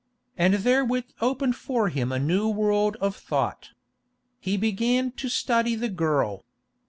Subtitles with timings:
[0.35, 3.69] And therewith opened for him a new world of thought.
[4.39, 6.43] He began to study the girl.